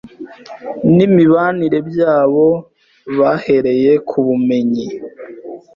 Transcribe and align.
n’imibanire 0.95 1.77
byabo 1.89 2.45
bahereye 3.17 3.91
ku 4.07 4.17
bumenyi 4.25 4.87